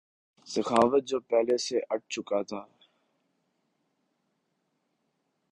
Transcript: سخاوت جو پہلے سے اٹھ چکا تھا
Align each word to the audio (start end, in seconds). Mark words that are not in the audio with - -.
سخاوت 0.47 1.03
جو 1.07 1.19
پہلے 1.29 1.57
سے 1.65 1.79
اٹھ 1.89 2.05
چکا 2.09 2.41
تھا 2.49 2.61